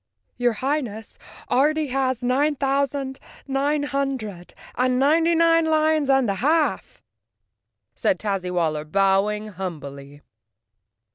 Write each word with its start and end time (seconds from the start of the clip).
"Your 0.37 0.53
Highness 0.53 1.19
already 1.47 1.89
has 1.89 2.23
nine 2.23 2.55
thousand 2.55 3.19
nine 3.47 3.83
hun¬ 3.83 4.17
dred 4.17 4.55
and 4.73 4.97
ninety 4.97 5.35
nine 5.35 5.65
lions 5.65 6.09
and 6.09 6.27
a 6.27 6.33
half!" 6.41 7.03
said 7.93 8.17
Tazzy 8.17 8.49
wal¬ 8.49 8.73
ler 8.73 8.83
bowing 8.83 9.49
humbly. 9.49 10.23